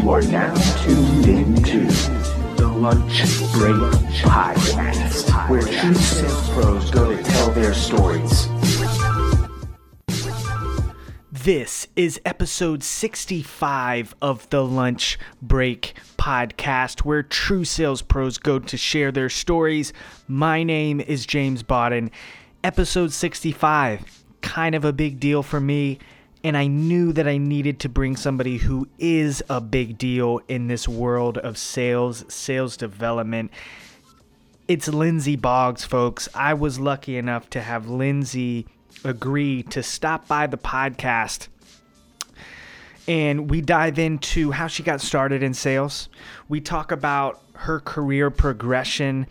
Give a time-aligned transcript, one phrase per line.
[0.00, 1.80] You are now tuned into
[2.56, 3.18] the Lunch
[3.52, 3.76] Break
[4.22, 8.48] Podcast, where true sales pros go to tell their stories.
[11.30, 18.76] This is episode 65 of the Lunch Break Podcast, where true sales pros go to
[18.78, 19.92] share their stories.
[20.26, 22.10] My name is James Bawden.
[22.64, 25.98] Episode 65, kind of a big deal for me
[26.42, 30.68] and I knew that I needed to bring somebody who is a big deal in
[30.68, 33.50] this world of sales, sales development.
[34.66, 36.28] It's Lindsay Boggs, folks.
[36.34, 38.66] I was lucky enough to have Lindsay
[39.04, 41.48] agree to stop by the podcast.
[43.06, 46.08] And we dive into how she got started in sales.
[46.48, 49.26] We talk about her career progression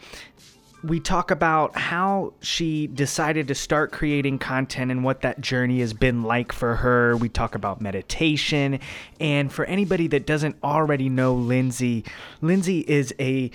[0.84, 5.94] we talk about how she decided to start creating content and what that journey has
[5.94, 7.18] been like for her.
[7.18, 8.80] We talk about meditation.
[9.20, 12.06] And for anybody that doesn't already know Lindsay,
[12.42, 13.52] Lindsay is a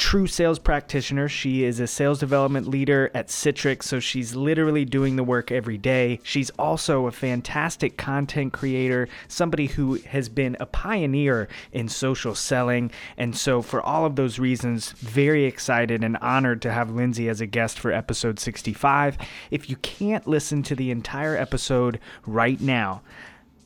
[0.00, 1.28] true sales practitioner.
[1.28, 5.76] She is a sales development leader at Citrix, so she's literally doing the work every
[5.76, 6.20] day.
[6.22, 12.90] She's also a fantastic content creator, somebody who has been a pioneer in social selling.
[13.18, 17.42] And so, for all of those reasons, very excited and honored to have Lindsay as
[17.42, 19.18] a guest for episode 65.
[19.50, 23.02] If you can't listen to the entire episode right now,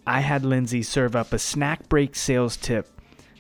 [0.05, 2.89] I had Lindsay serve up a snack break sales tip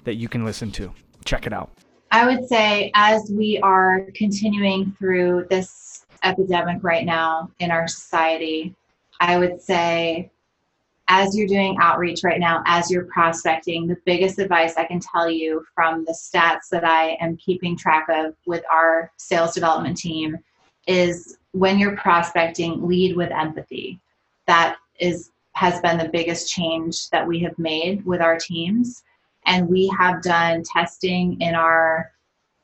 [0.04, 0.92] that you can listen to.
[1.24, 1.72] Check it out.
[2.14, 8.72] I would say as we are continuing through this epidemic right now in our society,
[9.18, 10.30] I would say
[11.08, 15.28] as you're doing outreach right now, as you're prospecting, the biggest advice I can tell
[15.28, 20.38] you from the stats that I am keeping track of with our sales development team
[20.86, 23.98] is when you're prospecting, lead with empathy.
[24.46, 29.02] That is has been the biggest change that we have made with our teams
[29.46, 32.10] and we have done testing in our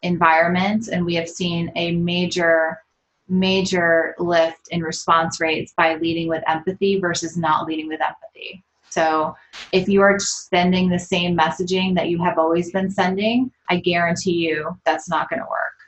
[0.03, 2.81] environment and we have seen a major
[3.29, 8.65] major lift in response rates by leading with empathy versus not leading with empathy.
[8.89, 9.37] So
[9.73, 14.33] if you are sending the same messaging that you have always been sending i guarantee
[14.33, 15.80] you that's not going to work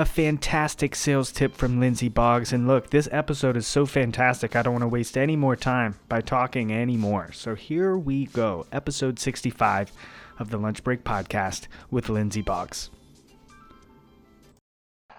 [0.00, 2.54] a fantastic sales tip from Lindsay Boggs.
[2.54, 5.96] And look, this episode is so fantastic, I don't want to waste any more time
[6.08, 7.32] by talking anymore.
[7.32, 9.92] So here we go, episode 65
[10.38, 12.88] of the Lunch Break Podcast with Lindsay Boggs.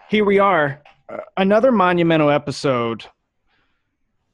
[0.09, 3.05] Here we are, uh, another monumental episode.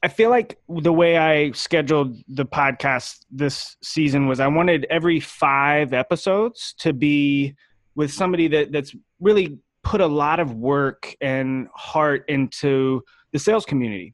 [0.01, 5.19] I feel like the way I scheduled the podcast this season was I wanted every
[5.19, 7.57] five episodes to be
[7.95, 13.65] with somebody that, that's really put a lot of work and heart into the sales
[13.65, 14.13] community.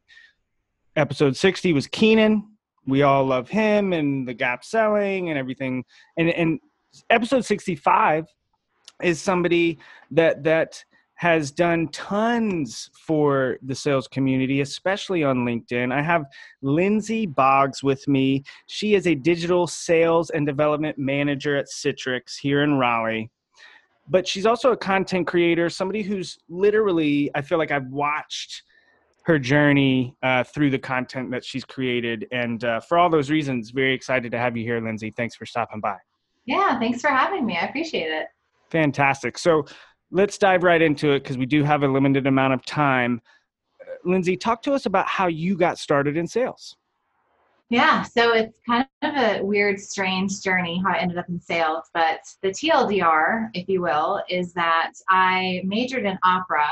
[0.96, 2.48] Episode 60 was Keenan.
[2.86, 5.84] We all love him and the gap selling and everything.
[6.16, 6.60] And and
[7.10, 8.28] episode 65
[9.02, 9.80] is somebody
[10.12, 10.84] that that
[11.16, 15.92] has done tons for the sales community, especially on LinkedIn.
[15.92, 16.26] I have
[16.62, 18.44] Lindsay Boggs with me.
[18.68, 23.32] She is a digital sales and development manager at Citrix here in Raleigh
[24.08, 28.64] but she's also a content creator, somebody who's literally, I feel like I've watched
[29.26, 32.28] her journey uh, through the content that she's created.
[32.32, 35.12] And uh, for all those reasons, very excited to have you here, Lindsay.
[35.12, 35.98] Thanks for stopping by.
[36.46, 37.58] Yeah, thanks for having me.
[37.58, 38.28] I appreciate it.
[38.70, 39.38] Fantastic.
[39.38, 39.66] So
[40.12, 43.22] let's dive right into it because we do have a limited amount of time.
[44.04, 46.76] Lindsay, talk to us about how you got started in sales.
[47.74, 51.90] Yeah, so it's kind of a weird, strange journey how I ended up in sales.
[51.92, 56.68] But the TLDR, if you will, is that I majored in opera,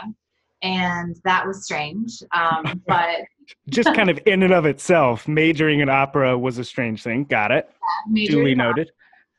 [0.62, 2.22] and that was strange.
[2.34, 3.22] Um, but
[3.68, 7.24] just kind of in and of itself, majoring in opera was a strange thing.
[7.24, 7.68] Got it.
[8.12, 8.92] Yeah, duly noted.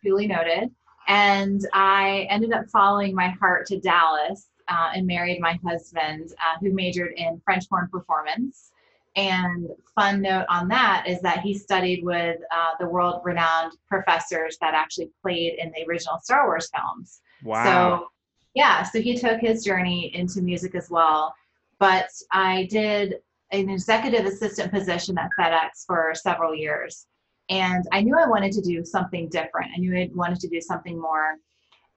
[0.02, 0.68] duly noted.
[1.06, 6.58] And I ended up following my heart to Dallas uh, and married my husband, uh,
[6.60, 8.71] who majored in French horn performance
[9.16, 14.56] and fun note on that is that he studied with uh, the world renowned professors
[14.60, 17.20] that actually played in the original Star Wars films.
[17.44, 17.64] Wow.
[17.64, 18.08] So,
[18.54, 21.34] yeah, so he took his journey into music as well.
[21.78, 23.16] But I did
[23.50, 27.06] an executive assistant position at FedEx for several years.
[27.50, 29.72] And I knew I wanted to do something different.
[29.74, 31.34] I knew I wanted to do something more.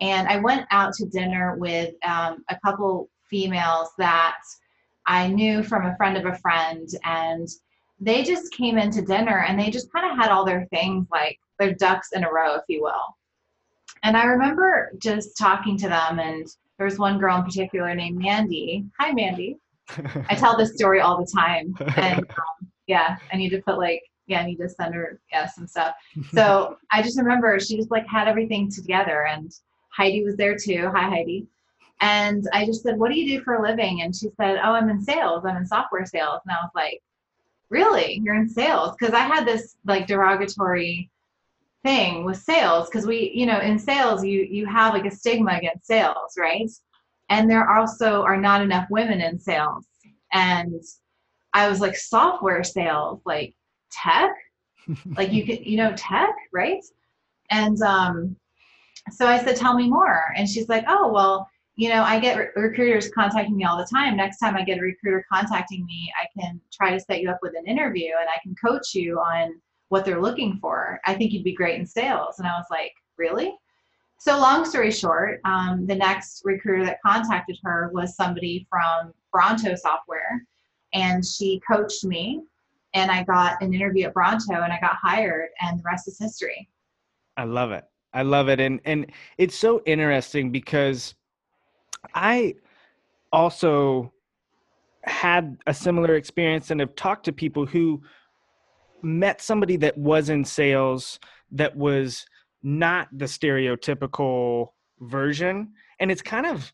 [0.02, 4.40] And I went out to dinner with um, a couple females that
[5.08, 7.48] I knew from a friend of a friend, and
[8.00, 11.40] they just came into dinner and they just kind of had all their things like
[11.60, 13.16] their ducks in a row, if you will.
[14.04, 16.46] And I remember just talking to them, and
[16.78, 18.86] there was one girl in particular named Mandy.
[19.00, 19.58] Hi, Mandy.
[20.30, 24.02] I tell this story all the time, and um, yeah, I need to put like
[24.28, 25.96] yeah, I need to send her yeah, some stuff.
[26.34, 29.52] So I just remember she just like had everything together and
[29.90, 30.90] Heidi was there too.
[30.94, 31.48] Hi Heidi.
[32.02, 34.02] And I just said, What do you do for a living?
[34.02, 35.46] And she said, Oh, I'm in sales.
[35.46, 36.42] I'm in software sales.
[36.46, 37.02] And I was like,
[37.70, 38.22] Really?
[38.24, 38.96] You're in sales?
[38.98, 41.10] Because I had this like derogatory
[41.84, 45.54] thing with sales because we, you know, in sales you you have like a stigma
[45.58, 46.70] against sales, right?
[47.30, 49.86] And there also are not enough women in sales.
[50.32, 50.82] And
[51.54, 53.56] I was like, software sales, like
[53.92, 54.32] tech?
[55.16, 56.84] like you could, you know, tech, right?
[57.50, 58.36] And um,
[59.12, 60.34] so I said, tell me more.
[60.36, 63.88] And she's like, oh, well, you know, I get re- recruiters contacting me all the
[63.92, 64.16] time.
[64.16, 67.40] Next time I get a recruiter contacting me, I can try to set you up
[67.42, 71.00] with an interview and I can coach you on what they're looking for.
[71.06, 72.40] I think you'd be great in sales.
[72.40, 73.54] And I was like, really?
[74.18, 79.76] So, long story short, um, the next recruiter that contacted her was somebody from Bronto
[79.76, 80.42] Software,
[80.94, 82.42] and she coached me,
[82.94, 86.18] and I got an interview at Bronto, and I got hired, and the rest is
[86.18, 86.68] history.
[87.36, 87.84] I love it.
[88.14, 91.14] I love it, and and it's so interesting because
[92.14, 92.56] I
[93.32, 94.12] also
[95.04, 98.02] had a similar experience and have talked to people who
[99.02, 101.20] met somebody that was in sales
[101.52, 102.26] that was
[102.64, 104.70] not the stereotypical
[105.00, 105.72] version.
[106.00, 106.72] And it's kind of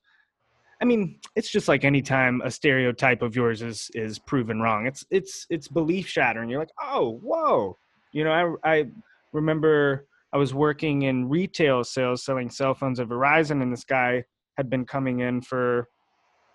[0.82, 4.88] i mean it's just like anytime a stereotype of yours is is proven wrong.
[4.88, 6.50] It's it's it's belief shattering.
[6.50, 7.78] You're like oh whoa.
[8.14, 8.86] You know i i
[9.34, 14.24] remember i was working in retail sales selling cell phones at verizon and this guy
[14.58, 15.88] had been coming in for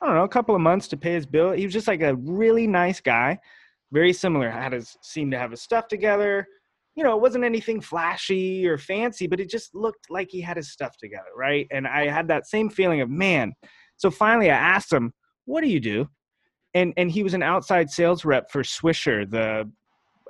[0.02, 2.02] i don't know a couple of months to pay his bill he was just like
[2.02, 3.38] a really nice guy
[3.92, 6.46] very similar had his seemed to have his stuff together
[6.96, 10.56] you know, it wasn't anything flashy or fancy, but it just looked like he had
[10.56, 11.66] his stuff together, right?
[11.70, 13.52] And I had that same feeling of, man.
[13.98, 15.12] So finally I asked him,
[15.44, 16.08] what do you do?
[16.74, 19.70] And and he was an outside sales rep for Swisher, the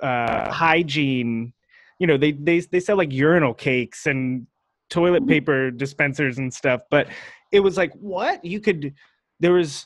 [0.05, 1.53] uh, hygiene,
[1.99, 4.45] you know, they they they sell like urinal cakes and
[4.89, 7.07] toilet paper dispensers and stuff, but
[7.51, 8.43] it was like, what?
[8.43, 8.93] You could
[9.39, 9.85] there was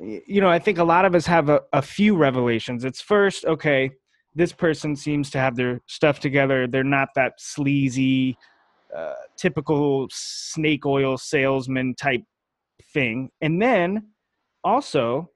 [0.00, 2.84] you know, I think a lot of us have a, a few revelations.
[2.84, 3.90] It's first, okay,
[4.34, 6.66] this person seems to have their stuff together.
[6.66, 8.36] They're not that sleazy,
[8.96, 12.22] uh, typical snake oil salesman type
[12.94, 13.30] thing.
[13.40, 14.10] And then
[14.62, 15.30] also,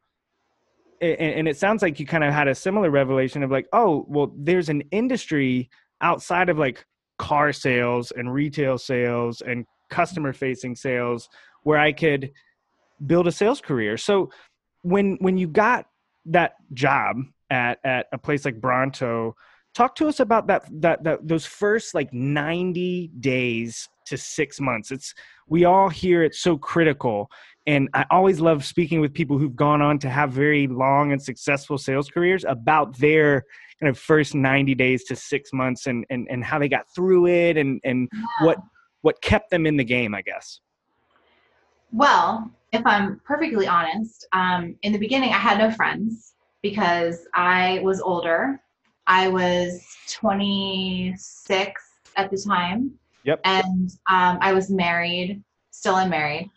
[1.01, 4.07] and, and it sounds like you kind of had a similar revelation of like, oh,
[4.09, 5.69] well, there's an industry
[6.01, 6.87] outside of like
[7.19, 11.29] car sales and retail sales and customer facing sales
[11.63, 12.33] where I could
[13.07, 13.97] build a sales career.
[13.97, 14.31] So
[14.83, 15.87] when when you got
[16.27, 17.17] that job
[17.53, 19.37] at at a place like Bronto.
[19.75, 24.91] Talk to us about that that that those first like 90 days to 6 months.
[24.91, 25.15] It's
[25.47, 27.31] we all hear it's so critical
[27.67, 31.23] and I always love speaking with people who've gone on to have very long and
[31.23, 33.45] successful sales careers about their
[33.81, 37.27] kind of first 90 days to 6 months and and and how they got through
[37.27, 38.47] it and and yeah.
[38.47, 38.59] what
[39.03, 40.61] what kept them in the game, I guess.
[41.93, 46.33] Well, if I'm perfectly honest, um, in the beginning, I had no friends
[46.63, 48.61] because I was older.
[49.07, 51.83] I was 26
[52.17, 52.93] at the time.
[53.25, 53.41] Yep.
[53.45, 56.49] And um, I was married, still unmarried.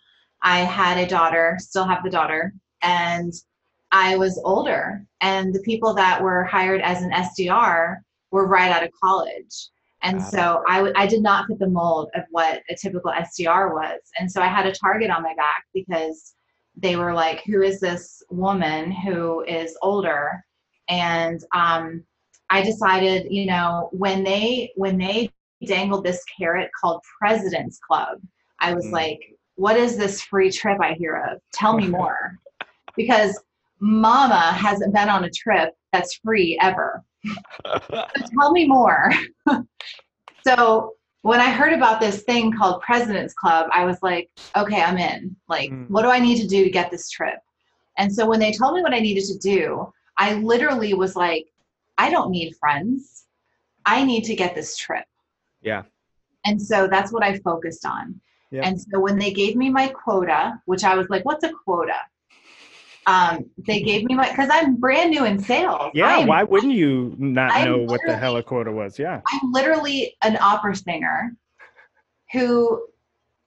[0.42, 3.34] I had a daughter, still have the daughter, and
[3.92, 5.06] I was older.
[5.22, 7.98] And the people that were hired as an SDR
[8.32, 9.70] were right out of college.
[10.02, 13.74] And so I, w- I did not fit the mold of what a typical SDR
[13.74, 14.00] was.
[14.20, 16.36] And so I had a target on my back because
[16.78, 20.44] they were like, who is this woman who is older?
[20.90, 22.04] And um,
[22.50, 25.32] I decided, you know, when they when they
[25.66, 28.20] dangled this carrot called President's Club,
[28.60, 28.92] I was mm.
[28.92, 29.20] like,
[29.56, 31.42] what is this free trip I hear of?
[31.54, 32.38] Tell me more.
[32.96, 33.40] because
[33.80, 37.04] mama hasn't been on a trip that's free ever.
[38.40, 39.12] Tell me more.
[40.46, 44.98] so when I heard about this thing called President's Club, I was like, okay, I'm
[44.98, 45.36] in.
[45.50, 45.90] Like, mm.
[45.90, 47.40] what do I need to do to get this trip?
[47.98, 51.48] And so when they told me what I needed to do, I literally was like,
[51.98, 53.26] I don't need friends.
[53.86, 55.06] I need to get this trip.
[55.62, 55.84] Yeah.
[56.46, 58.20] And so that's what I focused on.
[58.52, 58.62] Yeah.
[58.68, 61.98] And so when they gave me my quota, which I was like, what's a quota?
[63.08, 65.92] Um, they gave me my because I'm brand new in sales.
[65.94, 68.98] Yeah, am, why wouldn't you not I'm know what the hell a quota was?
[68.98, 71.36] Yeah, I'm literally an opera singer
[72.32, 72.86] who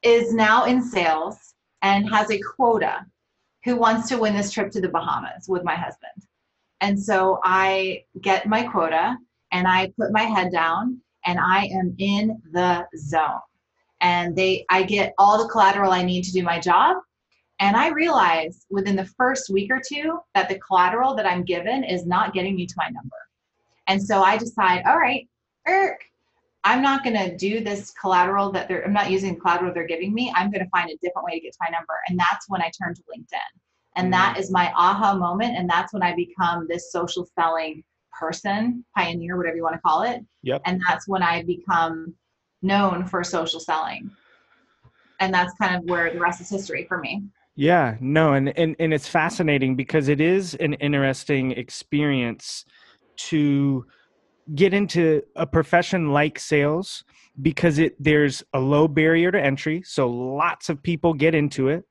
[0.02, 3.04] is now in sales and has a quota
[3.64, 6.12] who wants to win this trip to the Bahamas with my husband.
[6.80, 9.16] And so I get my quota
[9.50, 13.40] and I put my head down and I am in the zone.
[14.00, 16.98] And they I get all the collateral I need to do my job
[17.60, 21.84] and I realized within the first week or two that the collateral that I'm given
[21.84, 23.16] is not getting me to my number.
[23.88, 25.28] And so I decide, all right,
[25.66, 26.10] Eric,
[26.64, 29.86] I'm not going to do this collateral that they're, I'm not using the collateral they're
[29.86, 30.32] giving me.
[30.36, 31.94] I'm going to find a different way to get to my number.
[32.08, 33.60] And that's when I turn to LinkedIn.
[33.96, 34.10] And mm.
[34.12, 35.56] that is my aha moment.
[35.56, 37.82] And that's when I become this social selling
[38.18, 40.20] person, pioneer, whatever you want to call it.
[40.42, 40.62] Yep.
[40.64, 42.14] And that's when I become
[42.62, 44.10] known for social selling.
[45.20, 47.22] And that's kind of where the rest is history for me.
[47.58, 52.64] Yeah, no, and, and and it's fascinating because it is an interesting experience
[53.30, 53.84] to
[54.54, 57.02] get into a profession like sales
[57.42, 61.84] because it there's a low barrier to entry, so lots of people get into it.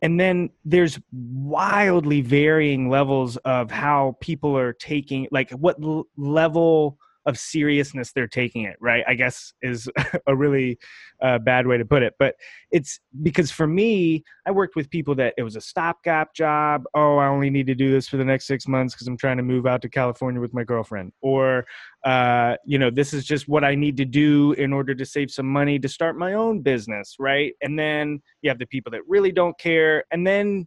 [0.00, 6.98] And then there's wildly varying levels of how people are taking like what l- level
[7.26, 9.88] of seriousness they're taking it right i guess is
[10.26, 10.78] a really
[11.22, 12.34] uh, bad way to put it but
[12.70, 17.16] it's because for me i worked with people that it was a stopgap job oh
[17.18, 19.42] i only need to do this for the next six months because i'm trying to
[19.42, 21.64] move out to california with my girlfriend or
[22.04, 25.30] uh, you know this is just what i need to do in order to save
[25.30, 29.00] some money to start my own business right and then you have the people that
[29.06, 30.66] really don't care and then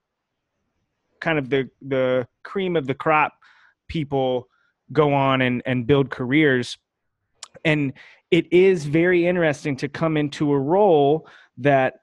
[1.19, 3.33] kind of the the cream of the crop
[3.87, 4.47] people
[4.91, 6.77] go on and, and build careers.
[7.63, 7.93] And
[8.31, 11.27] it is very interesting to come into a role
[11.57, 11.95] that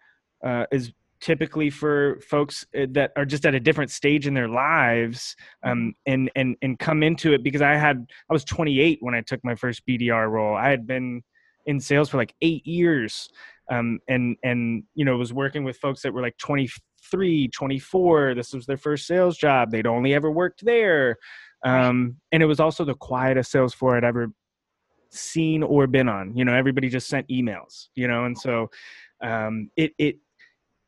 [0.44, 4.48] uh, is typically for folks uh, that are just at a different stage in their
[4.48, 9.14] lives um, and, and, and come into it because I had, I was 28 when
[9.14, 10.56] I took my first BDR role.
[10.56, 11.22] I had been
[11.66, 13.28] in sales for like eight years.
[13.70, 18.34] Um, and, and, you know, was working with folks that were like 23, 24.
[18.34, 19.70] This was their first sales job.
[19.70, 21.16] They'd only ever worked there.
[21.64, 24.32] Um, and it was also the quietest sales floor I'd ever
[25.10, 26.36] seen or been on.
[26.36, 28.70] You know, everybody just sent emails, you know, and so
[29.22, 30.16] um, it, it,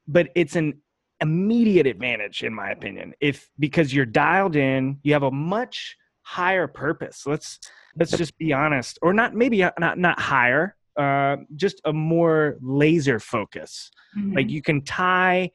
[0.09, 0.81] but it's an
[1.21, 6.67] immediate advantage in my opinion if because you're dialed in you have a much higher
[6.67, 7.61] purpose let's
[7.97, 12.57] let's just be honest or not maybe uh, not not higher uh, just a more
[12.61, 14.37] laser focus Mm-hmm.
[14.37, 15.51] like you can tie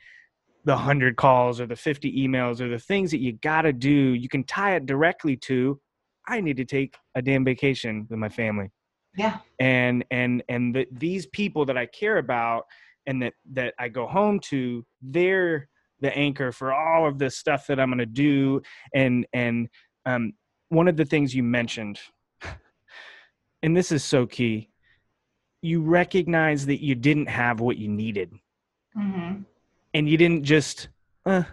[0.65, 3.89] the 100 calls or the 50 emails or the things that you got to do
[3.89, 5.79] you can tie it directly to
[6.27, 8.69] i need to take a damn vacation with my family
[9.17, 9.37] yeah.
[9.59, 12.65] and and and the, these people that i care about
[13.07, 15.67] and that that i go home to they're
[16.01, 18.61] the anchor for all of this stuff that i'm going to do
[18.93, 19.67] and and
[20.05, 20.33] um,
[20.69, 21.99] one of the things you mentioned
[23.63, 24.69] and this is so key
[25.61, 28.33] you recognize that you didn't have what you needed
[28.97, 29.41] Mm-hmm.
[29.93, 30.89] And you didn't just
[31.25, 31.43] uh,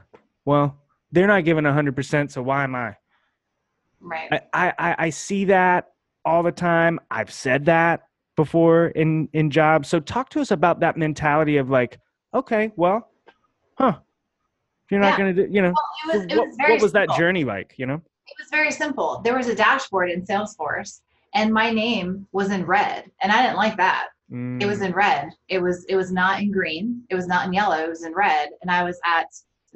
[0.44, 2.94] well they're not giving 100% so why am i
[4.00, 4.42] Right.
[4.52, 5.88] I, I I see that
[6.24, 7.00] all the time.
[7.10, 8.02] I've said that
[8.36, 9.88] before in in jobs.
[9.88, 11.98] So talk to us about that mentality of like,
[12.34, 13.10] okay, well,
[13.78, 13.98] huh?
[14.90, 15.18] You're not Yeah.
[15.18, 17.44] gonna do, you know, well, it was, it what, was very what was that journey
[17.44, 17.74] like?
[17.78, 19.20] You know, It was very simple.
[19.24, 21.00] There was a dashboard in Salesforce,
[21.34, 24.08] and my name was in red, and I didn't like that.
[24.30, 25.30] It was Mm, in red.
[25.48, 27.04] It was it was not in green.
[27.10, 27.76] It was not in yellow.
[27.76, 29.28] It was in red, and I was at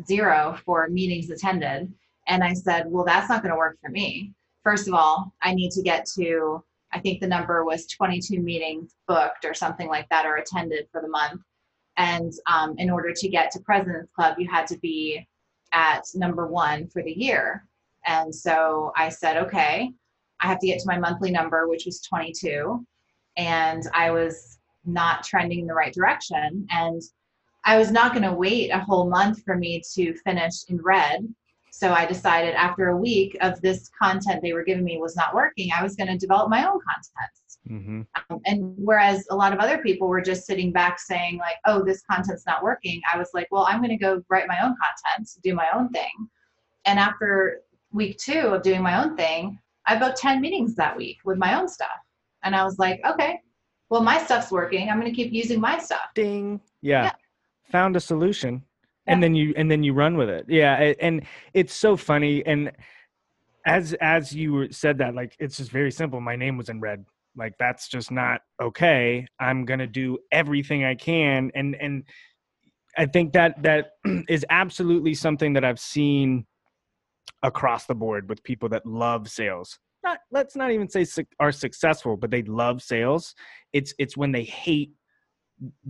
[0.07, 1.93] zero for meetings attended.
[2.27, 4.33] And I said, well, that's not going to work for me.
[4.63, 6.65] First of all, I need to get to.
[6.93, 11.01] I think the number was 22 meetings booked or something like that, or attended for
[11.01, 11.41] the month.
[11.97, 15.27] And um, in order to get to President's Club, you had to be
[15.73, 17.67] at number one for the year.
[18.07, 19.93] And so I said, okay,
[20.41, 22.85] I have to get to my monthly number, which was 22.
[23.37, 26.67] And I was not trending in the right direction.
[26.71, 27.03] And
[27.65, 31.29] I was not going to wait a whole month for me to finish in red.
[31.73, 35.35] So I decided after a week of this content they were giving me was not
[35.35, 37.41] working, I was going to develop my own content.
[37.69, 38.07] mhm.
[38.31, 41.85] Um, and whereas a lot of other people were just sitting back saying like oh
[41.85, 44.75] this content's not working i was like well i'm going to go write my own
[44.83, 46.11] content do my own thing
[46.87, 47.61] and after
[47.93, 51.55] week two of doing my own thing i booked 10 meetings that week with my
[51.55, 52.01] own stuff
[52.45, 53.41] and i was like okay
[53.89, 56.61] well my stuff's working i'm going to keep using my stuff Ding.
[56.83, 57.05] Yeah.
[57.05, 57.13] Yeah.
[57.71, 58.63] Found a solution.
[59.07, 60.45] And then you and then you run with it.
[60.49, 60.93] Yeah.
[61.01, 62.47] And it's so funny.
[62.47, 62.71] And
[63.67, 66.21] as as you said that, like it's just very simple.
[66.21, 67.05] My name was in red.
[67.37, 69.27] Like that's just not okay.
[69.41, 71.51] I'm gonna do everything I can.
[71.57, 72.05] And and
[72.97, 73.93] I think that that
[74.29, 76.47] is absolutely something that I've seen
[77.43, 79.79] across the board with people that love sales.
[80.03, 83.35] Not let's not even say suc- are successful, but they love sales.
[83.73, 84.93] It's it's when they hate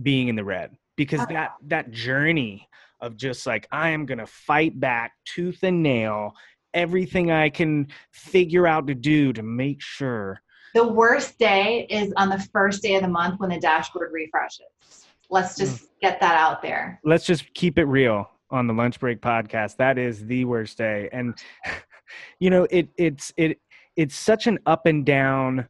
[0.01, 2.67] being in the red because Oh, that that journey
[2.99, 6.33] of just like I am gonna fight back tooth and nail
[6.73, 10.41] everything I can figure out to do to make sure.
[10.73, 15.05] the worst day is on the first day of the month when the dashboard refreshes
[15.29, 15.65] let's hmm.
[15.65, 19.77] just get that out there Let's just keep it real on the lunch break podcast.
[19.77, 21.33] That is the worst day, and
[22.39, 23.59] you know it it's it
[23.95, 25.67] it's such an up and down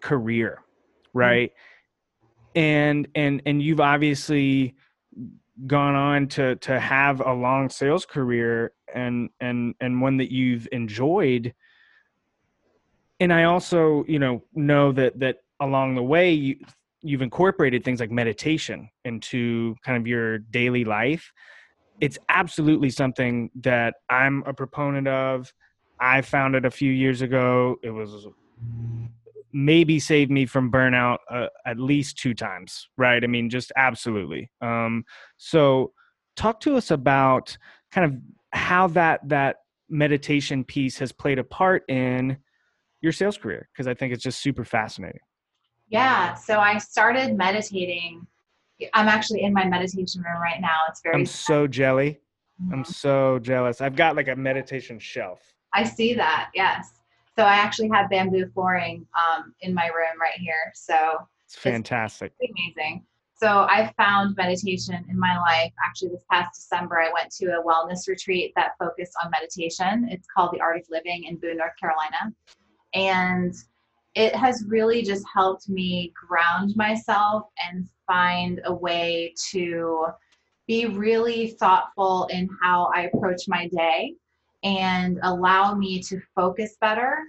[0.00, 0.58] career,
[1.08, 1.18] Mm-hmm.
[1.18, 1.52] right?
[2.54, 4.74] And and and you've obviously
[5.66, 10.66] gone on to to have a long sales career and and and one that you've
[10.72, 11.54] enjoyed
[13.20, 16.56] and i also you know know that that along the way you
[17.02, 21.32] you've incorporated things like meditation into kind of your daily life
[22.00, 25.52] it's absolutely something that i'm a proponent of
[26.02, 28.26] i found it a few years ago it was
[29.52, 34.50] maybe saved me from burnout uh, at least two times right i mean just absolutely
[34.60, 35.04] um,
[35.36, 35.92] so
[36.36, 37.56] talk to us about
[37.90, 38.18] kind of
[38.58, 39.56] how that that
[39.90, 42.36] meditation piece has played a part in
[43.02, 45.20] your sales career because i think it's just super fascinating
[45.88, 46.32] Yeah.
[46.34, 48.26] So I started meditating.
[48.94, 50.78] I'm actually in my meditation room right now.
[50.88, 51.16] It's very.
[51.16, 52.20] i'm so jelly
[52.72, 52.86] i'm Mhm.
[52.86, 55.40] so jealous i've got like a meditation shelf
[55.74, 56.50] I see that.
[56.54, 57.00] Yes.
[57.36, 60.72] So I actually have bamboo flooring um, in my room right here.
[60.74, 63.04] So it's fantastic It's amazing.
[63.34, 65.72] So I found meditation in my life.
[65.84, 70.06] Actually, this past December, I went to a wellness retreat that focused on meditation.
[70.10, 72.32] It's called The Art of Living in Boone, North Carolina.
[72.94, 73.52] And
[74.14, 80.06] it has really just helped me ground myself and find a way to
[80.68, 84.14] be really thoughtful in how I approach my day
[84.62, 87.24] and allow me to focus better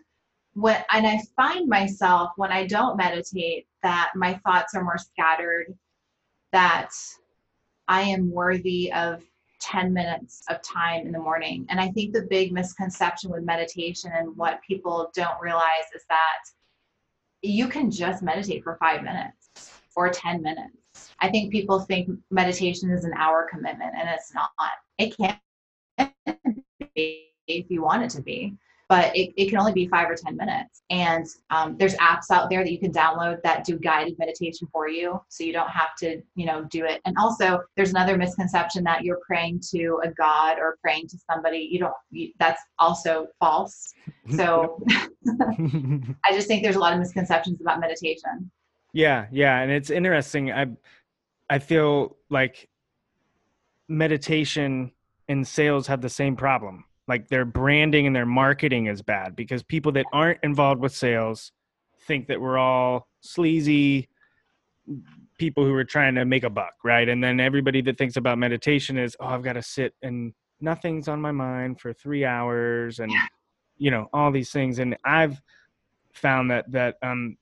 [0.54, 5.74] when and I find myself when I don't meditate that my thoughts are more scattered,
[6.52, 6.92] that
[7.88, 9.24] I am worthy of
[9.62, 11.66] 10 minutes of time in the morning.
[11.70, 16.44] And I think the big misconception with meditation and what people don't realize is that
[17.42, 20.78] you can just meditate for five minutes or 10 minutes.
[21.20, 24.52] I think people think meditation is an hour commitment, and it's not.
[24.98, 25.40] It can
[26.96, 28.56] if you want it to be
[28.94, 30.84] but it, it can only be five or ten minutes.
[30.92, 34.88] And um, there's apps out there that you can download that do guided meditation for
[34.88, 37.02] you so you don't have to you know do it.
[37.06, 41.68] And also there's another misconception that you're praying to a god or praying to somebody
[41.72, 43.94] you don't you, that's also false.
[44.38, 48.50] So i just think there's a lot of misconceptions about meditation.
[48.94, 50.50] Yeah, yeah, and it's interesting.
[50.50, 50.68] I
[51.50, 52.70] I feel like
[53.90, 54.93] meditation
[55.28, 56.86] and sales have the same problem.
[57.08, 61.52] Like their branding and their marketing is bad because people that aren't involved with sales
[62.08, 64.10] think that we're all sleazy
[65.38, 67.08] people who are trying to make a buck, right?
[67.10, 71.08] And then everybody that thinks about meditation is, oh, I've got to sit and nothing's
[71.08, 73.12] on my mind for 3 hours and
[73.78, 75.42] you know, all these things and I've
[76.14, 77.38] found that that um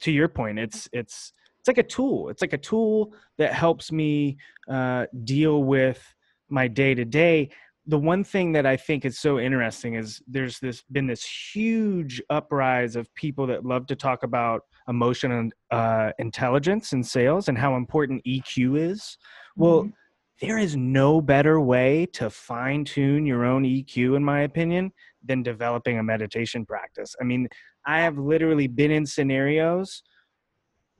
[0.00, 3.90] to your point it's it's it's like a tool it's like a tool that helps
[3.90, 4.36] me
[4.68, 6.13] uh, deal with
[6.54, 7.50] my day to day
[7.86, 12.22] the one thing that i think is so interesting is there's this been this huge
[12.30, 17.76] uprise of people that love to talk about emotional uh, intelligence in sales and how
[17.76, 18.54] important eq
[18.90, 19.18] is
[19.56, 19.92] well Mhm.
[20.40, 24.92] there is no better way to fine tune your own eq in my opinion
[25.28, 27.48] than developing a meditation practice i mean
[27.86, 30.02] i have literally been in scenarios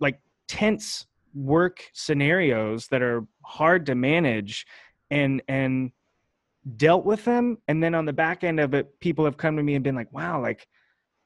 [0.01, 4.67] like tense work scenarios that are hard to manage
[5.15, 5.91] and and
[6.77, 9.63] dealt with them and then on the back end of it people have come to
[9.63, 10.67] me and been like wow like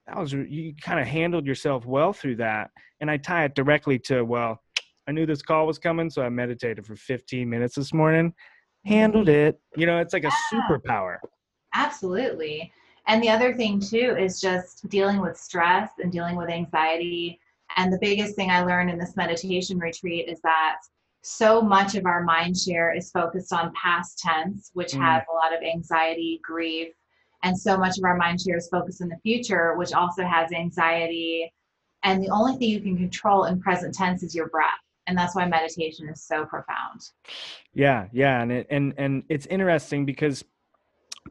[0.07, 2.71] that was you kind of handled yourself well through that
[3.01, 4.61] and i tie it directly to well
[5.07, 8.33] i knew this call was coming so i meditated for 15 minutes this morning
[8.85, 10.61] handled it you know it's like a Yeah.
[10.69, 11.19] superpower
[11.75, 12.73] Absolutely.
[13.07, 17.41] And the other thing too is just dealing with stress and dealing with anxiety.
[17.77, 20.77] And the biggest thing I learned in this meditation retreat is that
[21.23, 25.01] so much of our mind share is focused on past tense, which Mm.
[25.01, 26.93] has a lot of anxiety, grief,
[27.43, 30.53] and so much of our mind share is focused in the future, which also has
[30.53, 31.53] anxiety.
[32.03, 34.81] And the only thing you can control in present tense is your breath.
[35.07, 37.01] And that's why meditation is so profound.
[37.73, 40.45] Yeah, yeah, and it, and and it's interesting because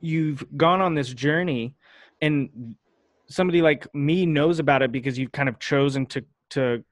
[0.01, 1.75] you've gone on this journey,
[2.21, 2.75] and
[3.27, 6.83] somebody like me knows about it because you've kind of chosen to to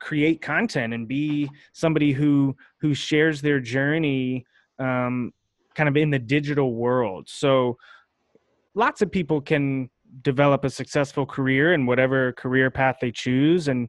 [0.00, 4.44] create content and be somebody who who shares their journey,
[4.78, 5.32] um,
[5.74, 7.28] kind of in the digital world.
[7.28, 7.76] So,
[8.74, 9.90] lots of people can
[10.22, 13.88] develop a successful career in whatever career path they choose and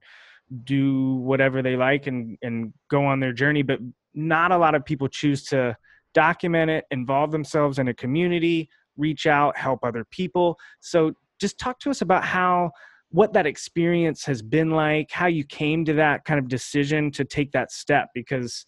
[0.65, 3.79] do whatever they like and and go on their journey but
[4.13, 5.75] not a lot of people choose to
[6.13, 10.57] document it, involve themselves in a community, reach out, help other people.
[10.79, 12.71] So just talk to us about how
[13.11, 17.25] what that experience has been like, how you came to that kind of decision to
[17.25, 18.65] take that step because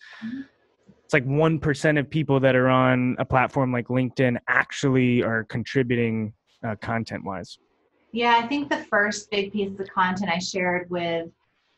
[1.03, 6.33] it's like 1% of people that are on a platform like LinkedIn actually are contributing
[6.65, 7.57] uh, content wise.
[8.11, 11.29] Yeah, I think the first big piece of content I shared with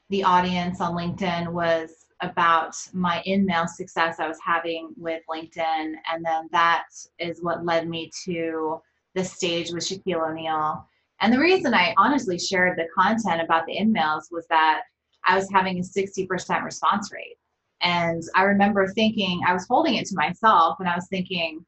[0.09, 5.93] the audience on LinkedIn was about my in-mail success I was having with LinkedIn.
[6.11, 6.85] And then that
[7.19, 8.81] is what led me to
[9.13, 10.85] the stage with Shaquille O'Neal.
[11.21, 14.81] And the reason I honestly shared the content about the in-mails was that
[15.25, 17.37] I was having a 60% response rate.
[17.81, 21.65] And I remember thinking, I was holding it to myself and I was thinking,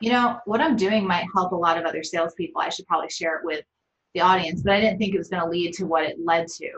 [0.00, 2.60] you know, what I'm doing might help a lot of other salespeople.
[2.60, 3.64] I should probably share it with
[4.14, 6.48] the audience, but I didn't think it was going to lead to what it led
[6.58, 6.70] to.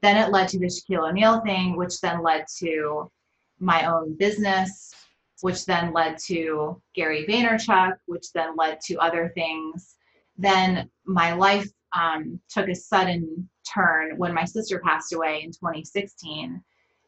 [0.00, 3.10] Then it led to the Shaquille O'Neal thing, which then led to
[3.58, 4.94] my own business,
[5.40, 9.96] which then led to Gary Vaynerchuk, which then led to other things.
[10.38, 16.62] Then my life um, took a sudden turn when my sister passed away in 2016.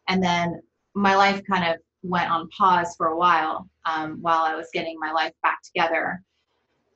[0.09, 0.61] And then
[0.95, 4.99] my life kind of went on pause for a while um, while I was getting
[4.99, 6.23] my life back together.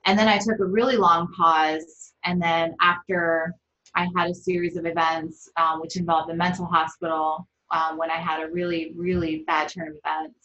[0.06, 2.12] And then I took a really long pause.
[2.24, 3.54] And then after
[3.94, 8.16] I had a series of events um, which involved the mental hospital um, when I
[8.16, 10.43] had a really, really bad turn of events.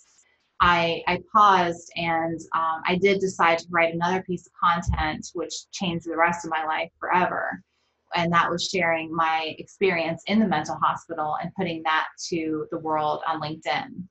[0.62, 5.70] I, I paused and um, I did decide to write another piece of content which
[5.72, 7.64] changed the rest of my life forever.
[8.16, 12.80] And that was sharing my experience in the mental hospital and putting that to the
[12.80, 14.04] world on LinkedIn.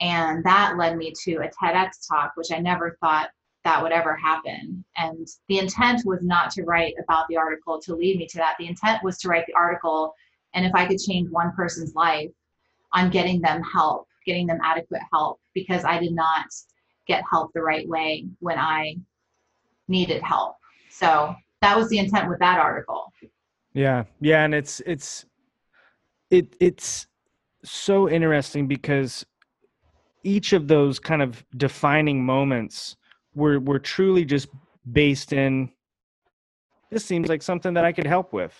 [0.00, 3.30] And that led me to a TEDx talk, which I never thought
[3.64, 4.84] that would ever happen.
[4.96, 8.56] And the intent was not to write about the article to lead me to that.
[8.58, 10.14] The intent was to write the article,
[10.54, 12.30] and if I could change one person's life
[12.92, 16.46] on getting them help, getting them adequate help, because I did not
[17.06, 18.96] get help the right way when I
[19.88, 20.56] needed help.
[20.90, 23.12] So that was the intent with that article.
[23.74, 25.24] Yeah, yeah, and it's it's
[26.30, 27.06] it it's
[27.64, 29.24] so interesting because
[30.24, 32.96] each of those kind of defining moments
[33.34, 34.48] were were truly just
[34.92, 35.70] based in
[36.90, 38.54] this seems like something that I could help with.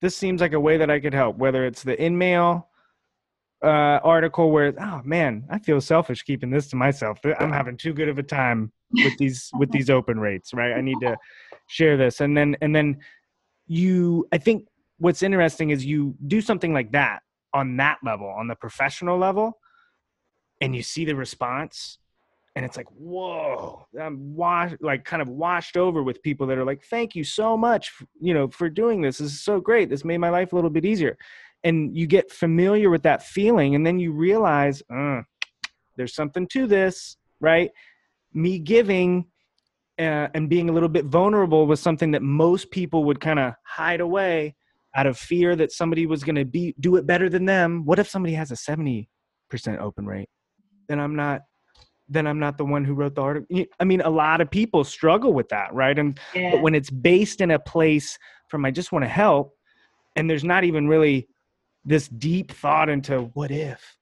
[0.00, 2.68] This seems like a way that I could help, whether it's the in-mail
[3.64, 7.18] uh, article where, oh man, I feel selfish keeping this to myself.
[7.38, 10.72] I'm having too good of a time with these with these open rates, right?
[10.72, 11.16] I need to
[11.66, 12.98] share this, and then and then
[13.66, 14.26] you.
[14.32, 14.66] I think
[14.98, 17.20] what's interesting is you do something like that
[17.52, 19.58] on that level, on the professional level,
[20.60, 21.98] and you see the response,
[22.56, 26.64] and it's like whoa i'm washed like kind of washed over with people that are
[26.64, 30.04] like thank you so much you know for doing this this is so great this
[30.04, 31.16] made my life a little bit easier
[31.64, 35.22] and you get familiar with that feeling and then you realize uh,
[35.96, 37.70] there's something to this right
[38.32, 39.26] me giving
[39.98, 43.54] uh, and being a little bit vulnerable was something that most people would kind of
[43.64, 44.54] hide away
[44.96, 47.98] out of fear that somebody was going to be do it better than them what
[47.98, 49.06] if somebody has a 70%
[49.80, 50.28] open rate
[50.88, 51.42] then i'm not
[52.08, 53.64] then I'm not the one who wrote the article.
[53.80, 55.98] I mean, a lot of people struggle with that, right?
[55.98, 56.52] And yeah.
[56.52, 59.54] but when it's based in a place from I just want to help,
[60.16, 61.28] and there's not even really
[61.84, 63.96] this deep thought into what if?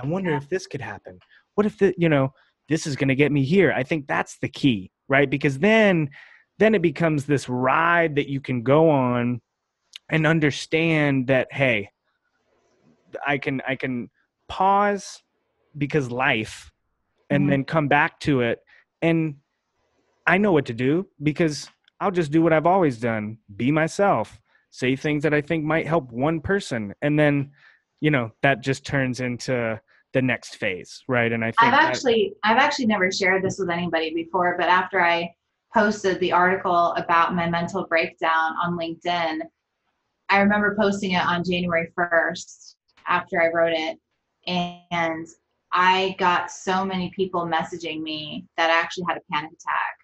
[0.00, 1.18] I wonder if this could happen.
[1.54, 2.32] What if the you know
[2.68, 3.72] this is going to get me here?
[3.72, 5.28] I think that's the key, right?
[5.28, 6.10] Because then
[6.58, 9.40] then it becomes this ride that you can go on
[10.10, 11.90] and understand that hey,
[13.26, 14.10] I can I can
[14.48, 15.22] pause
[15.76, 16.70] because life
[17.30, 17.50] and mm-hmm.
[17.50, 18.60] then come back to it
[19.02, 19.36] and
[20.26, 21.70] i know what to do because
[22.00, 24.40] i'll just do what i've always done be myself
[24.78, 27.50] say things that i think might help one person and then
[28.00, 29.80] you know that just turns into
[30.14, 31.32] the next phase right?
[31.32, 34.68] And i think i've actually that, i've actually never shared this with anybody before but
[34.68, 35.28] after i
[35.74, 39.40] posted the article about my mental breakdown on linkedin
[40.30, 42.74] i remember posting it on january 1st
[43.06, 43.98] after i wrote it
[44.46, 45.26] and
[45.72, 49.97] I got so many people messaging me that I actually had a panic attack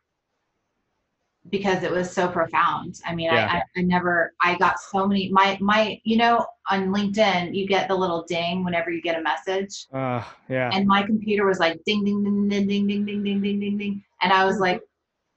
[1.50, 3.00] because it was so profound.
[3.06, 3.62] I mean, yeah.
[3.76, 7.88] I, I, never, I got so many, my, my, you know, on LinkedIn, you get
[7.88, 9.86] the little ding whenever you get a message.
[9.92, 10.70] Uh, yeah.
[10.72, 13.78] And my computer was like ding, ding, ding, ding, ding, ding, ding, ding, ding, ding,
[13.78, 14.04] ding.
[14.22, 14.80] And I was like,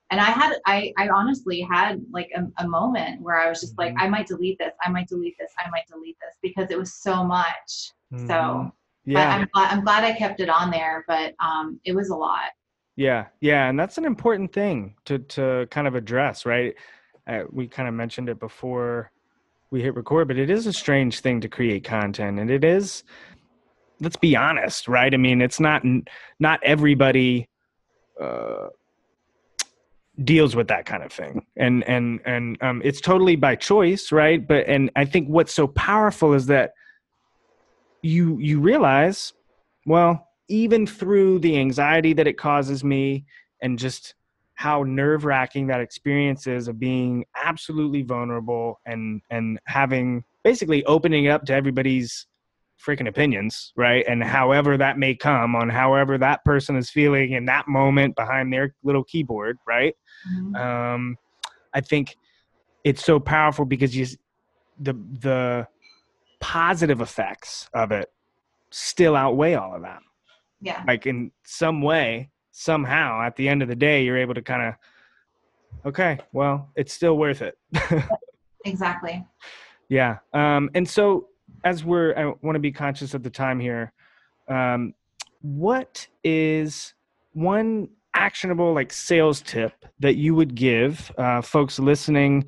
[0.10, 3.76] and I had, I, I honestly had like a, a moment where I was just
[3.76, 3.96] mm-hmm.
[3.96, 4.74] like, I might delete this.
[4.82, 5.52] I might delete this.
[5.60, 7.92] I might delete this because it was so much.
[8.14, 8.28] Mm-hmm.
[8.28, 8.72] So
[9.08, 12.16] yeah I'm glad, I'm glad i kept it on there but um it was a
[12.16, 12.52] lot
[12.98, 16.76] yeah yeah and that's an important thing to to kind of address right?
[17.28, 19.12] Uh, we kind of mentioned it before
[19.72, 23.04] we hit record but it is a strange thing to create content and it is
[24.02, 25.14] let's be honest right?
[25.14, 25.84] I mean it's not
[26.40, 27.48] not everybody
[28.20, 28.68] uh,
[30.24, 34.46] deals with that kind of thing and and and um, it's totally by choice right?
[34.46, 36.72] But and i think what's so powerful is that
[38.02, 39.34] you you realize
[39.86, 43.26] well even through the anxiety that it causes me
[43.62, 44.16] and just
[44.56, 51.26] how nerve wracking that experience is of being absolutely vulnerable and and having basically opening
[51.26, 52.26] it up to everybody's
[52.84, 54.06] freaking opinions, right?
[54.08, 58.52] And however that may come on however that person is feeling in that moment behind
[58.54, 59.96] their little keyboard, right?
[60.32, 60.56] Mhm.
[60.60, 61.18] Um,
[61.74, 62.16] I think
[62.84, 64.08] it's so powerful because you
[64.80, 65.68] the the
[66.40, 68.12] positive effects of it
[68.72, 70.02] still outweigh all of that.
[70.62, 70.84] Yeah.
[70.88, 74.70] Like in some way, somehow, at the end of the day, you're able to kind
[74.70, 74.74] of,
[75.86, 77.58] okay, well, it's still worth it.
[78.68, 79.26] Exactly.
[79.90, 80.18] Yeah.
[80.34, 81.30] Um, and so,
[81.64, 83.94] as we're, I want to be conscious of the time here.
[84.48, 84.94] Um,
[85.42, 86.94] what is
[87.34, 92.46] one actionable like sales tip that you would give uh, folks listening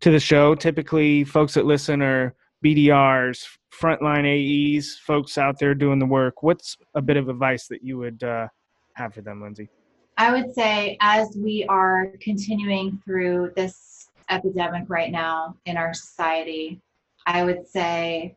[0.00, 0.54] to the show?
[0.54, 2.34] Typically, folks that listen are
[2.64, 6.42] BDRs, frontline AEs, folks out there doing the work.
[6.42, 8.48] What's a bit of advice that you would uh,
[8.94, 9.68] have for them, Lindsay?
[10.16, 16.80] I would say as we are continuing through this epidemic right now in our society,
[17.26, 18.36] I would say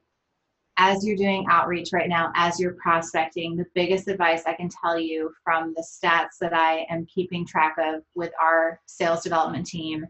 [0.78, 5.00] as you're doing outreach right now, as you're prospecting, the biggest advice I can tell
[5.00, 10.06] you from the stats that I am keeping track of with our sales development team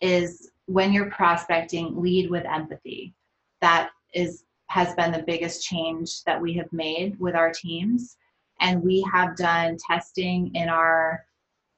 [0.00, 3.14] is when you're prospecting, lead with empathy.
[3.62, 8.16] That is has been the biggest change that we have made with our teams.
[8.60, 11.24] And we have done testing in our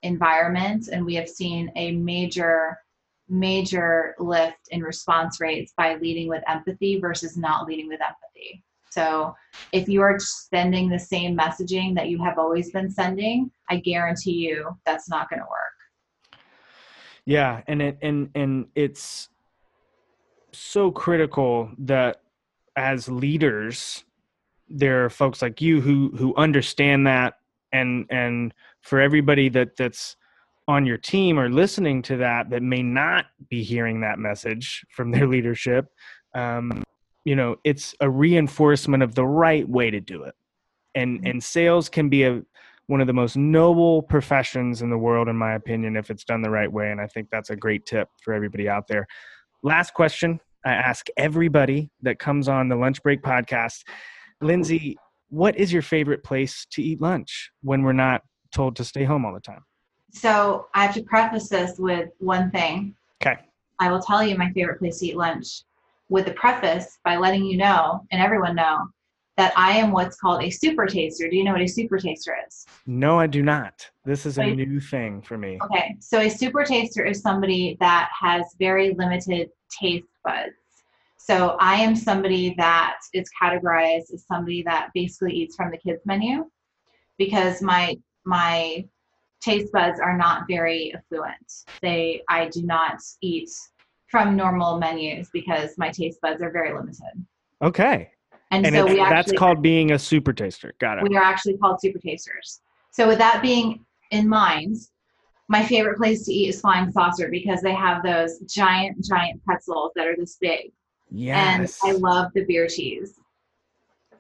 [0.03, 2.79] environment and we have seen a major
[3.29, 8.62] major lift in response rates by leading with empathy versus not leading with empathy.
[8.90, 9.35] So
[9.73, 14.33] if you are sending the same messaging that you have always been sending i guarantee
[14.33, 16.40] you that's not going to work.
[17.27, 19.31] Yeah, and it and and it's
[20.59, 22.21] so critical that
[22.77, 24.05] as leaders
[24.69, 27.35] there are folks like you who who understand that
[27.73, 30.17] and and for everybody that that's
[30.67, 35.11] on your team or listening to that that may not be hearing that message from
[35.11, 35.87] their leadership
[36.35, 36.83] um,
[37.25, 40.35] you know it's a reinforcement of the right way to do it
[40.95, 41.31] and Mhm.
[41.31, 42.43] and sales can be a
[42.87, 46.43] one of the most noble professions in the world in my opinion if it's done
[46.43, 49.07] the right way and i think that's a great tip for everybody out there
[49.64, 53.83] last question i ask everybody that comes on the lunch break podcast.
[54.40, 54.96] Lindsay
[55.31, 58.22] what is your favorite place to eat lunch when we're not
[58.55, 59.64] told to stay home all the time?
[60.12, 62.94] So i have to preface this with one thing.
[63.20, 63.40] Okay.
[63.81, 65.62] I will tell you my favorite place to eat lunch
[66.09, 68.87] with the preface by letting you know and everyone know
[69.37, 71.29] that I am what's called a super taster.
[71.29, 72.66] Do you know what a super taster is?
[72.87, 76.64] no i do not this is a new thing for me Okay, so a super
[76.64, 80.53] taster is somebody that has very limited taste buds.
[81.16, 86.03] So I am somebody that is categorized as somebody that basically eats from the kids
[86.05, 86.51] menu
[87.16, 88.85] because my my
[89.40, 91.53] taste buds are not very affluent.
[91.81, 93.51] They I do not eat
[94.09, 97.14] from normal menus because my taste buds are very limited.
[97.62, 98.11] okay
[98.55, 101.57] And, and so we that's called being a super taster got it we are actually
[101.57, 102.61] called super tasters.
[102.90, 104.77] So with that being in mind,
[105.49, 109.93] my favorite place to eat is Flying Saucer because they have those giant, giant pretzels
[109.97, 110.73] that are this big.
[111.11, 113.19] yes And I love the beer cheese.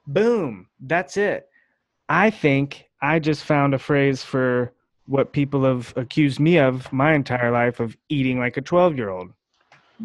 [0.06, 0.66] Boom.
[0.80, 1.48] That's it.
[2.08, 4.72] I think I just found a phrase for
[5.06, 9.10] what people have accused me of my entire life of eating like a 12 year
[9.10, 9.30] old.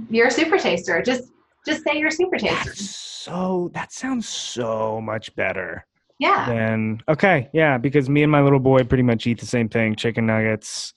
[0.10, 1.02] You're a super taster.
[1.02, 1.30] Just
[1.66, 3.09] just say you're a super taster.
[3.24, 5.86] So, that sounds so much better
[6.20, 6.46] Yeah.
[6.48, 7.50] than, okay.
[7.54, 7.78] Yeah.
[7.78, 10.94] Because me and my little boy pretty much eat the same thing chicken nuggets.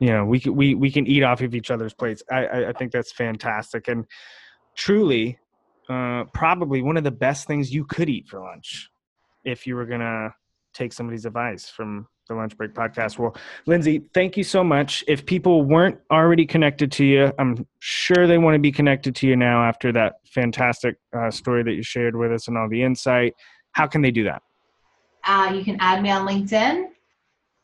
[0.00, 2.22] You know, we can, we, we can eat off of each other's plates.
[2.30, 3.88] I, I, I think that's fantastic.
[3.88, 4.04] And
[4.76, 5.38] truly,
[5.88, 8.90] uh, probably one of the best things you could eat for lunch
[9.44, 10.34] if you were going to
[10.72, 13.18] take somebody's advice from the lunch break podcast.
[13.18, 15.04] Well, Lindsay, thank you so much.
[15.06, 19.26] If people weren't already connected to you, I'm sure they want to be connected to
[19.26, 22.82] you now after that fantastic uh, story that you shared with us and all the
[22.82, 23.34] insight.
[23.72, 24.42] How can they do that?
[25.24, 26.88] Uh, you can add me on LinkedIn.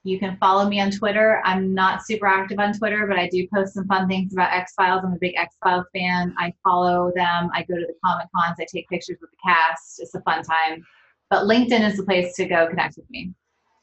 [0.02, 1.42] You can follow me on Twitter.
[1.44, 4.72] I'm not super active on Twitter, but I do post some fun things about X
[4.74, 5.02] Files.
[5.04, 6.34] I'm a big X Files fan.
[6.38, 7.50] I follow them.
[7.52, 8.56] I go to the Comic Cons.
[8.58, 10.00] I take pictures with the cast.
[10.00, 10.82] It's a fun time.
[11.28, 13.34] But LinkedIn is the place to go connect with me.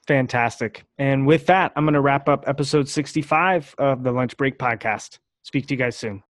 [0.08, 0.86] Fantastic.
[0.98, 5.20] And with that, I'm going to wrap up episode 65 of the Lunch Break Podcast.
[5.44, 6.24] Speak to you guys soon.